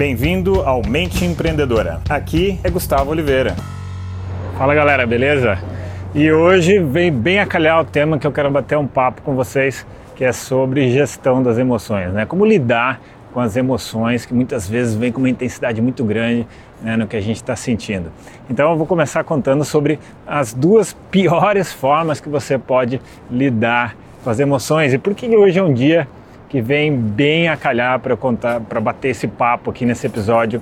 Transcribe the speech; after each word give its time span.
Bem-vindo 0.00 0.62
ao 0.62 0.80
Mente 0.80 1.26
Empreendedora. 1.26 2.00
Aqui 2.08 2.58
é 2.64 2.70
Gustavo 2.70 3.10
Oliveira. 3.10 3.54
Fala 4.56 4.74
galera, 4.74 5.06
beleza? 5.06 5.58
E 6.14 6.32
hoje 6.32 6.78
vem 6.78 7.12
bem 7.12 7.38
a 7.38 7.44
calhar 7.44 7.78
o 7.78 7.84
tema 7.84 8.18
que 8.18 8.26
eu 8.26 8.32
quero 8.32 8.50
bater 8.50 8.78
um 8.78 8.86
papo 8.86 9.20
com 9.20 9.36
vocês, 9.36 9.86
que 10.16 10.24
é 10.24 10.32
sobre 10.32 10.90
gestão 10.90 11.42
das 11.42 11.58
emoções, 11.58 12.14
né? 12.14 12.24
Como 12.24 12.46
lidar 12.46 12.98
com 13.34 13.40
as 13.40 13.58
emoções 13.58 14.24
que 14.24 14.32
muitas 14.32 14.66
vezes 14.66 14.94
vêm 14.94 15.12
com 15.12 15.18
uma 15.18 15.28
intensidade 15.28 15.82
muito 15.82 16.02
grande 16.02 16.46
né, 16.80 16.96
no 16.96 17.06
que 17.06 17.18
a 17.18 17.20
gente 17.20 17.36
está 17.36 17.54
sentindo. 17.54 18.10
Então 18.48 18.70
eu 18.70 18.78
vou 18.78 18.86
começar 18.86 19.22
contando 19.22 19.66
sobre 19.66 19.98
as 20.26 20.54
duas 20.54 20.94
piores 21.10 21.74
formas 21.74 22.20
que 22.20 22.28
você 22.30 22.56
pode 22.56 22.98
lidar 23.30 23.94
com 24.24 24.30
as 24.30 24.40
emoções 24.40 24.94
e 24.94 24.98
por 24.98 25.14
que 25.14 25.26
hoje 25.36 25.58
é 25.58 25.62
um 25.62 25.74
dia 25.74 26.08
que 26.50 26.60
vem 26.60 26.92
bem 26.92 27.48
a 27.48 27.56
calhar 27.56 28.00
para 28.00 28.16
contar, 28.16 28.60
para 28.60 28.80
bater 28.80 29.10
esse 29.10 29.28
papo 29.28 29.70
aqui 29.70 29.86
nesse 29.86 30.08
episódio 30.08 30.60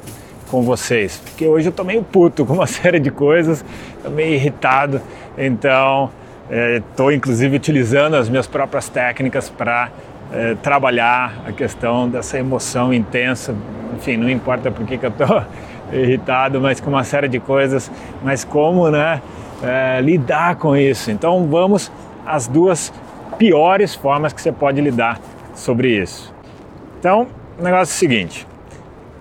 com 0.51 0.63
vocês. 0.63 1.17
Porque 1.25 1.47
hoje 1.47 1.69
eu 1.69 1.73
tô 1.73 1.83
meio 1.83 2.03
puto 2.03 2.45
com 2.45 2.53
uma 2.53 2.67
série 2.69 3.01
de 3.01 3.11
coisas, 3.11 3.65
tô 4.05 4.11
meio 4.11 4.35
irritado, 4.35 5.01
então 5.37 6.11
estou 6.79 7.11
é, 7.11 7.15
inclusive 7.15 7.57
utilizando 7.57 8.17
as 8.17 8.29
minhas 8.29 8.47
próprias 8.47 8.87
técnicas 8.91 9.49
para 9.49 9.89
é, 10.31 10.55
trabalhar 10.57 11.43
a 11.47 11.53
questão 11.53 12.07
dessa 12.07 12.39
emoção 12.39 12.93
intensa. 12.93 13.55
Enfim, 13.97 14.19
não 14.19 14.29
importa 14.29 14.71
por 14.71 14.87
que, 14.87 14.99
que 14.99 15.07
eu 15.07 15.11
estou 15.11 15.43
irritado, 15.91 16.61
mas 16.61 16.81
com 16.81 16.91
uma 16.91 17.03
série 17.03 17.29
de 17.29 17.41
coisas, 17.41 17.91
mas 18.23 18.45
como 18.45 18.91
né, 18.91 19.23
é, 19.63 20.03
lidar 20.03 20.57
com 20.57 20.77
isso. 20.77 21.11
Então 21.11 21.47
vamos 21.47 21.91
às 22.27 22.47
duas 22.47 22.93
piores 23.39 23.95
formas 23.95 24.35
que 24.35 24.43
você 24.43 24.53
pode 24.53 24.83
lidar 24.83 25.19
sobre 25.59 26.01
isso. 26.01 26.33
Então, 26.99 27.29
o 27.59 27.63
negócio 27.63 27.93
é 27.93 27.95
o 27.95 27.99
seguinte: 27.99 28.47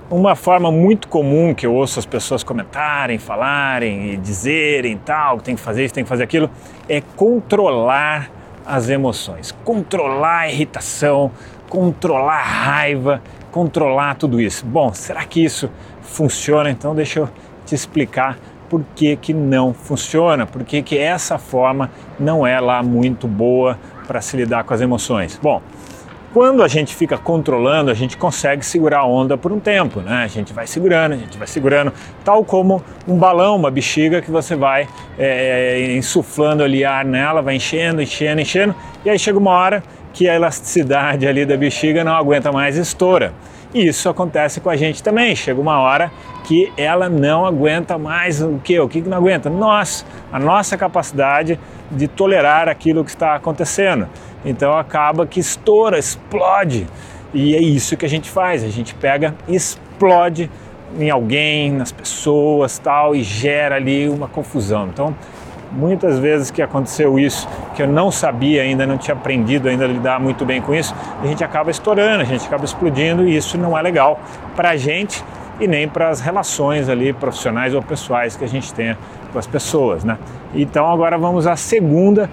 uma 0.09 0.35
forma 0.35 0.71
muito 0.71 1.07
comum 1.07 1.53
que 1.53 1.65
eu 1.65 1.73
ouço 1.73 1.99
as 1.99 2.05
pessoas 2.05 2.43
comentarem, 2.43 3.17
falarem 3.17 4.13
e 4.13 4.17
dizerem 4.17 4.97
tal, 4.97 5.39
tem 5.39 5.55
que 5.55 5.61
fazer 5.61 5.85
isso, 5.85 5.93
tem 5.93 6.03
que 6.03 6.09
fazer 6.09 6.23
aquilo, 6.23 6.49
é 6.87 7.01
controlar 7.15 8.31
as 8.65 8.89
emoções, 8.89 9.53
controlar 9.63 10.39
a 10.39 10.49
irritação, 10.49 11.31
controlar 11.69 12.39
a 12.39 12.43
raiva, 12.43 13.21
controlar 13.51 14.15
tudo 14.15 14.39
isso. 14.39 14.65
Bom, 14.65 14.93
será 14.93 15.23
que 15.25 15.43
isso 15.43 15.69
funciona? 16.01 16.69
Então 16.69 16.93
deixa 16.93 17.19
eu 17.19 17.29
te 17.65 17.75
explicar 17.75 18.37
por 18.69 18.83
que, 18.95 19.15
que 19.15 19.33
não 19.33 19.73
funciona, 19.73 20.45
por 20.45 20.63
que, 20.63 20.81
que 20.81 20.97
essa 20.97 21.37
forma 21.37 21.89
não 22.19 22.45
é 22.45 22.59
lá 22.59 22.83
muito 22.83 23.27
boa 23.27 23.77
para 24.05 24.21
se 24.21 24.35
lidar 24.37 24.63
com 24.63 24.73
as 24.73 24.81
emoções. 24.81 25.39
Bom, 25.41 25.61
quando 26.33 26.61
a 26.61 26.67
gente 26.67 26.95
fica 26.95 27.17
controlando, 27.17 27.89
a 27.89 27.93
gente 27.93 28.17
consegue 28.17 28.65
segurar 28.65 28.99
a 28.99 29.05
onda 29.05 29.37
por 29.37 29.51
um 29.51 29.59
tempo, 29.59 30.01
né? 30.01 30.23
A 30.23 30.27
gente 30.27 30.53
vai 30.53 30.67
segurando, 30.67 31.13
a 31.13 31.17
gente 31.17 31.37
vai 31.37 31.47
segurando, 31.47 31.93
tal 32.23 32.43
como 32.43 32.83
um 33.07 33.17
balão, 33.17 33.55
uma 33.55 33.71
bexiga 33.71 34.21
que 34.21 34.29
você 34.29 34.55
vai 34.55 34.87
é, 35.17 35.95
insuflando 35.95 36.63
ali 36.63 36.83
ar 36.83 37.05
nela, 37.05 37.41
vai 37.41 37.55
enchendo, 37.55 38.01
enchendo, 38.01 38.41
enchendo, 38.41 38.75
e 39.05 39.09
aí 39.09 39.17
chega 39.17 39.37
uma 39.37 39.51
hora 39.51 39.81
que 40.13 40.27
a 40.27 40.35
elasticidade 40.35 41.27
ali 41.27 41.45
da 41.45 41.55
bexiga 41.55 42.03
não 42.03 42.15
aguenta 42.15 42.51
mais 42.51 42.75
estoura. 42.75 43.33
E 43.73 43.87
isso 43.87 44.07
acontece 44.09 44.61
com 44.61 44.69
a 44.69 44.75
gente 44.75 45.03
também. 45.03 45.35
Chega 45.35 45.59
uma 45.59 45.79
hora 45.79 46.11
que 46.45 46.71
ela 46.77 47.09
não 47.09 47.45
aguenta 47.45 47.97
mais 47.97 48.41
o 48.41 48.59
que? 48.63 48.79
O 48.79 48.87
que 48.87 49.01
não 49.01 49.17
aguenta? 49.17 49.49
Nós, 49.49 50.05
a 50.31 50.39
nossa 50.39 50.77
capacidade 50.77 51.59
de 51.91 52.07
tolerar 52.07 52.69
aquilo 52.69 53.03
que 53.03 53.09
está 53.09 53.35
acontecendo. 53.35 54.07
Então 54.45 54.77
acaba 54.77 55.25
que 55.27 55.39
estoura, 55.39 55.97
explode. 55.97 56.87
E 57.33 57.55
é 57.55 57.61
isso 57.61 57.97
que 57.97 58.05
a 58.05 58.09
gente 58.09 58.29
faz, 58.29 58.63
a 58.63 58.69
gente 58.69 58.95
pega 58.95 59.35
e 59.47 59.55
explode 59.55 60.49
em 60.97 61.09
alguém, 61.09 61.71
nas 61.71 61.91
pessoas, 61.91 62.79
tal, 62.79 63.13
e 63.13 63.21
gera 63.21 63.75
ali 63.75 64.07
uma 64.07 64.27
confusão. 64.27 64.87
Então, 64.87 65.13
muitas 65.71 66.19
vezes 66.19 66.51
que 66.51 66.61
aconteceu 66.61 67.17
isso, 67.19 67.47
que 67.75 67.81
eu 67.81 67.87
não 67.87 68.11
sabia 68.11 68.61
ainda, 68.61 68.85
não 68.85 68.97
tinha 68.97 69.15
aprendido 69.15 69.67
ainda 69.67 69.85
a 69.85 69.87
lidar 69.87 70.19
muito 70.19 70.45
bem 70.45 70.61
com 70.61 70.73
isso, 70.73 70.95
a 71.21 71.27
gente 71.27 71.43
acaba 71.43 71.71
estourando, 71.71 72.21
a 72.21 72.25
gente 72.25 72.45
acaba 72.45 72.65
explodindo 72.65 73.27
e 73.27 73.35
isso 73.35 73.57
não 73.57 73.77
é 73.77 73.81
legal 73.81 74.19
para 74.55 74.71
a 74.71 74.77
gente 74.77 75.23
e 75.59 75.67
nem 75.67 75.87
para 75.87 76.09
as 76.09 76.21
relações 76.21 76.87
ali 76.89 77.13
profissionais 77.13 77.73
ou 77.73 77.81
pessoais 77.81 78.35
que 78.35 78.43
a 78.43 78.47
gente 78.47 78.73
tenha 78.73 78.97
com 79.31 79.39
as 79.39 79.47
pessoas, 79.47 80.03
né? 80.03 80.17
Então 80.53 80.91
agora 80.91 81.17
vamos 81.17 81.47
à 81.47 81.55
segunda 81.55 82.29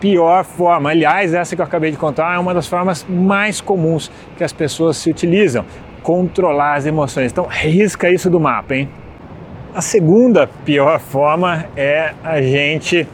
pior 0.00 0.44
forma. 0.44 0.90
Aliás, 0.90 1.34
essa 1.34 1.54
que 1.54 1.60
eu 1.60 1.66
acabei 1.66 1.90
de 1.90 1.96
contar 1.96 2.36
é 2.36 2.38
uma 2.38 2.54
das 2.54 2.66
formas 2.66 3.04
mais 3.08 3.60
comuns 3.60 4.10
que 4.36 4.44
as 4.44 4.52
pessoas 4.52 4.96
se 4.96 5.10
utilizam, 5.10 5.64
controlar 6.02 6.74
as 6.74 6.86
emoções. 6.86 7.32
Então, 7.32 7.46
risca 7.48 8.08
isso 8.10 8.30
do 8.30 8.38
mapa, 8.38 8.74
hein? 8.74 8.88
A 9.74 9.80
segunda 9.80 10.46
pior 10.64 10.98
forma 10.98 11.66
é 11.76 12.12
a 12.24 12.40
gente 12.40 13.06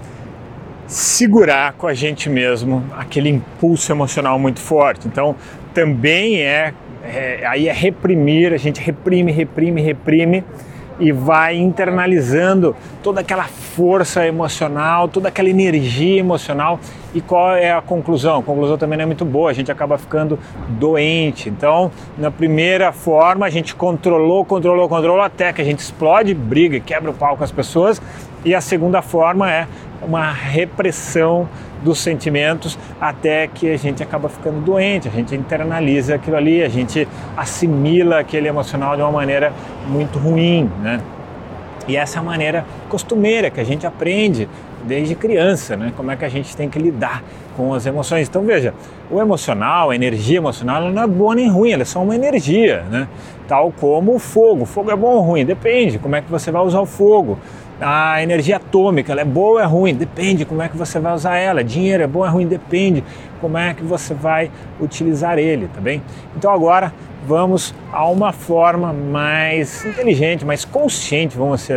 segurar 0.87 1.73
com 1.73 1.87
a 1.87 1.95
gente 1.95 2.29
mesmo 2.31 2.85
aquele 2.97 3.29
impulso 3.29 3.91
emocional 3.91 4.39
muito 4.39 4.61
forte. 4.61 5.09
Então, 5.09 5.35
também 5.73 6.41
é, 6.41 6.73
é 7.03 7.45
aí 7.47 7.69
é 7.69 7.73
reprimir, 7.73 8.53
a 8.53 8.57
gente 8.57 8.81
reprime, 8.81 9.33
reprime, 9.33 9.81
reprime 9.81 10.45
e 10.99 11.13
vai 11.13 11.57
internalizando 11.57 12.75
toda 13.03 13.21
aquela 13.21 13.45
força 13.45 14.27
emocional, 14.27 15.09
toda 15.09 15.29
aquela 15.29 15.49
energia 15.49 16.19
emocional. 16.19 16.79
E 17.15 17.21
qual 17.21 17.55
é 17.55 17.73
a 17.73 17.81
conclusão? 17.81 18.41
A 18.41 18.43
conclusão 18.43 18.77
também 18.77 18.97
não 18.99 19.05
é 19.05 19.07
muito 19.07 19.25
boa, 19.25 19.51
a 19.51 19.53
gente 19.53 19.71
acaba 19.71 19.97
ficando 19.99 20.39
doente. 20.69 21.49
Então, 21.49 21.91
na 22.19 22.31
primeira 22.31 22.93
forma, 22.93 23.47
a 23.47 23.51
gente 23.51 23.75
controlou, 23.75 24.45
controlou, 24.45 24.89
controlou 24.89 25.23
até 25.23 25.53
que 25.53 25.61
a 25.61 25.65
gente 25.65 25.81
explode, 25.81 26.35
briga, 26.35 26.81
quebra 26.81 27.11
o 27.11 27.15
pau 27.15 27.37
com 27.37 27.45
as 27.45 27.53
pessoas. 27.53 28.01
E 28.45 28.55
a 28.55 28.61
segunda 28.61 29.01
forma 29.01 29.51
é 29.51 29.67
uma 30.03 30.31
repressão 30.31 31.49
dos 31.85 31.99
sentimentos 31.99 32.79
até 33.01 33.47
que 33.47 33.71
a 33.71 33.77
gente 33.77 34.03
acaba 34.03 34.29
ficando 34.29 34.61
doente, 34.61 35.07
a 35.07 35.11
gente 35.11 35.35
internaliza 35.37 36.15
aquilo 36.15 36.37
ali, 36.37 36.63
a 36.63 36.69
gente 36.69 37.07
assimila 37.37 38.19
aquele 38.21 38.49
emocional 38.49 38.97
de 38.97 39.03
uma 39.03 39.13
maneira 39.13 39.53
muito 39.87 40.19
ruim, 40.19 40.71
né? 40.83 41.01
E 41.87 41.97
essa 41.97 42.19
é 42.19 42.21
a 42.21 42.23
maneira 42.23 42.65
costumeira 42.89 43.51
que 43.51 43.61
a 43.61 43.65
gente 43.65 43.87
aprende 43.87 44.49
desde 44.85 45.15
criança, 45.15 45.77
né? 45.77 45.93
Como 45.97 46.11
é 46.11 46.17
que 46.17 46.25
a 46.25 46.29
gente 46.29 46.57
tem 46.57 46.69
que 46.69 46.79
lidar 46.79 47.23
com 47.57 47.73
as 47.73 47.87
emoções. 47.87 48.29
Então 48.29 48.43
veja, 48.43 48.75
o 49.11 49.21
emocional, 49.21 49.91
a 49.91 49.95
energia 49.95 50.39
emocional, 50.39 50.77
ela 50.83 50.91
não 50.91 51.03
é 51.03 51.07
boa 51.07 51.35
nem 51.35 51.49
ruim, 51.49 51.73
ela 51.73 51.83
é 51.83 51.85
só 51.85 52.03
uma 52.03 52.15
energia, 52.15 52.85
né? 52.91 53.09
Tal 53.49 53.73
como 53.73 54.15
o 54.15 54.19
fogo. 54.19 54.63
O 54.63 54.67
fogo 54.67 54.91
é 54.91 54.97
bom 54.97 55.15
ou 55.15 55.21
ruim? 55.21 55.45
Depende. 55.45 55.99
Como 55.99 56.17
é 56.17 56.21
que 56.21 56.31
você 56.31 56.51
vai 56.51 56.63
usar 56.63 56.81
o 56.81 56.87
fogo? 56.87 57.39
A 57.81 58.23
energia 58.23 58.57
atômica, 58.57 59.13
ela 59.13 59.21
é 59.21 59.25
boa 59.25 59.51
ou 59.51 59.61
é 59.61 59.65
ruim? 59.65 59.95
Depende 59.95 60.45
como 60.45 60.63
é 60.63 60.69
que 60.69 60.77
você 60.77 60.99
vai 60.99 61.13
usar 61.13 61.37
ela. 61.37 61.63
Dinheiro 61.63 62.03
é 62.03 62.07
bom 62.07 62.21
ou 62.21 62.27
é 62.27 62.29
ruim? 62.29 62.47
Depende 62.47 63.05
como 63.41 63.59
é 63.59 63.75
que 63.75 63.83
você 63.83 64.15
vai 64.15 64.51
utilizar 64.81 65.39
ele, 65.39 65.69
tá 65.75 65.81
bem? 65.81 66.03
Então 66.37 66.51
agora 66.53 66.93
vamos 67.27 67.75
a 67.93 68.07
uma 68.09 68.33
forma 68.33 68.93
mais 68.93 69.85
inteligente, 69.85 70.45
mais 70.45 70.65
consciente, 70.65 71.37
vamos 71.37 71.69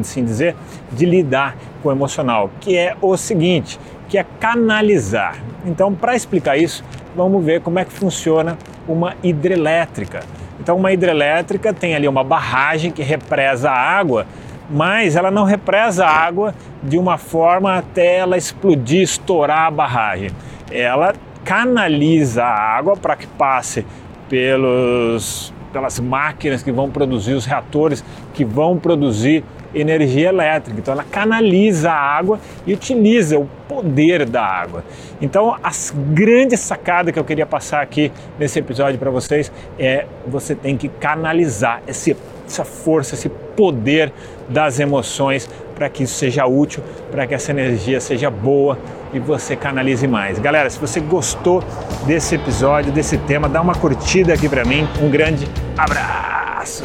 assim 0.00 0.24
dizer, 0.24 0.56
de 0.92 1.06
lidar 1.06 1.56
com 1.82 1.88
o 1.88 1.92
emocional, 1.92 2.50
que 2.60 2.76
é 2.76 2.96
o 3.00 3.16
seguinte, 3.16 3.78
que 4.08 4.18
é 4.18 4.24
canalizar. 4.40 5.36
Então, 5.64 5.94
para 5.94 6.14
explicar 6.14 6.56
isso, 6.56 6.84
vamos 7.14 7.44
ver 7.44 7.60
como 7.60 7.78
é 7.78 7.84
que 7.84 7.92
funciona 7.92 8.56
uma 8.88 9.14
hidrelétrica. 9.22 10.20
Então, 10.60 10.76
uma 10.76 10.92
hidrelétrica 10.92 11.72
tem 11.72 11.94
ali 11.94 12.08
uma 12.08 12.24
barragem 12.24 12.90
que 12.90 13.02
represa 13.02 13.70
a 13.70 13.78
água 13.78 14.26
mas 14.68 15.16
ela 15.16 15.30
não 15.30 15.44
represa 15.44 16.04
a 16.04 16.10
água 16.10 16.54
de 16.82 16.98
uma 16.98 17.16
forma 17.18 17.76
até 17.76 18.16
ela 18.16 18.36
explodir, 18.36 19.02
estourar 19.02 19.66
a 19.66 19.70
barragem. 19.70 20.30
Ela 20.70 21.14
canaliza 21.44 22.44
a 22.44 22.76
água 22.76 22.96
para 22.96 23.14
que 23.14 23.26
passe 23.26 23.86
pelos, 24.28 25.52
pelas 25.72 26.00
máquinas 26.00 26.62
que 26.62 26.72
vão 26.72 26.90
produzir 26.90 27.34
os 27.34 27.46
reatores 27.46 28.04
que 28.34 28.44
vão 28.44 28.78
produzir 28.78 29.44
energia 29.74 30.28
elétrica. 30.28 30.78
Então 30.78 30.92
ela 30.92 31.04
canaliza 31.04 31.90
a 31.90 31.98
água 31.98 32.40
e 32.66 32.72
utiliza 32.72 33.38
o 33.38 33.48
poder 33.68 34.24
da 34.24 34.44
água. 34.44 34.84
Então 35.20 35.54
a 35.62 35.70
grande 36.12 36.56
sacada 36.56 37.12
que 37.12 37.18
eu 37.18 37.24
queria 37.24 37.46
passar 37.46 37.82
aqui 37.82 38.10
nesse 38.38 38.58
episódio 38.58 38.98
para 38.98 39.10
vocês 39.10 39.52
é 39.78 40.06
você 40.26 40.54
tem 40.54 40.76
que 40.76 40.88
canalizar 40.88 41.82
esse, 41.86 42.16
essa 42.46 42.64
força, 42.64 43.14
esse 43.14 43.28
poder 43.28 44.12
das 44.48 44.78
emoções 44.78 45.48
para 45.74 45.88
que 45.90 46.04
isso 46.04 46.14
seja 46.14 46.46
útil, 46.46 46.82
para 47.10 47.26
que 47.26 47.34
essa 47.34 47.50
energia 47.50 48.00
seja 48.00 48.30
boa 48.30 48.78
e 49.12 49.18
você 49.18 49.54
canalize 49.54 50.06
mais. 50.06 50.38
Galera, 50.38 50.70
se 50.70 50.78
você 50.78 51.00
gostou 51.00 51.62
desse 52.06 52.34
episódio, 52.34 52.92
desse 52.92 53.18
tema, 53.18 53.48
dá 53.48 53.60
uma 53.60 53.74
curtida 53.74 54.32
aqui 54.32 54.48
para 54.48 54.64
mim. 54.64 54.88
Um 55.02 55.10
grande 55.10 55.46
abraço. 55.76 56.82